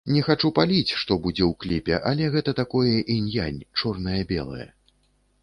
[0.13, 4.67] Не хачу паліць, што будзе ў кліпе, але гэта такое інь-янь, чорнае-белае.